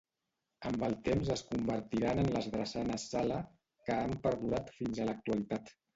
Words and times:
Amb 0.69 0.85
el 0.85 0.95
temps 1.07 1.27
es 1.33 1.43
convertiran 1.49 2.21
en 2.23 2.29
les 2.37 2.47
drassanes 2.55 3.07
Sala, 3.13 3.37
que 3.89 3.99
han 3.99 4.17
perdurat 4.25 4.73
fins 4.79 5.03
a 5.05 5.07
l'actualitat. 5.11 5.75